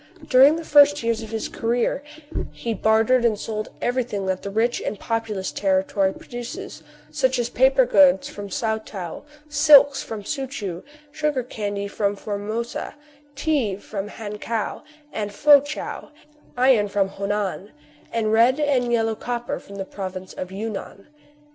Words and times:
During 0.27 0.55
the 0.55 0.65
first 0.65 1.03
years 1.03 1.21
of 1.21 1.29
his 1.29 1.47
career, 1.47 2.01
he 2.51 2.73
bartered 2.73 3.23
and 3.23 3.37
sold 3.39 3.69
every 3.83 4.03
thing 4.03 4.25
that 4.25 4.41
the 4.41 4.49
rich 4.49 4.81
and 4.81 4.99
populous 4.99 5.51
territory 5.51 6.11
produces; 6.11 6.81
such 7.11 7.37
as 7.37 7.49
paper 7.51 7.85
goods 7.85 8.27
from 8.27 8.49
Swatow, 8.49 9.21
silks 9.47 10.01
from 10.01 10.25
Soo 10.25 10.47
Choo, 10.47 10.83
sugar 11.11 11.43
candy 11.43 11.87
from 11.87 12.15
Formosa, 12.15 12.95
tea 13.35 13.75
from 13.75 14.07
Han 14.07 14.39
kow 14.39 14.81
and 15.13 15.31
Fou 15.31 15.61
chow, 15.63 16.09
iron 16.57 16.87
from 16.87 17.09
Ho 17.09 17.27
nan, 17.27 17.71
and 18.11 18.33
red 18.33 18.59
and 18.59 18.91
yellow 18.91 19.13
copper 19.13 19.59
from 19.59 19.75
the 19.75 19.85
province 19.85 20.33
of 20.33 20.51
Yunnan. 20.51 21.09